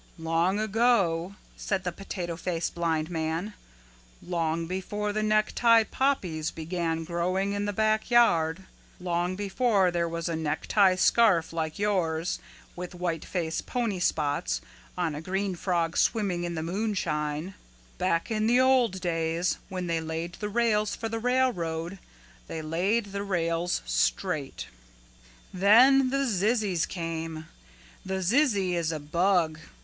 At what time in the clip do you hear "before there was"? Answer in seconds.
9.35-10.27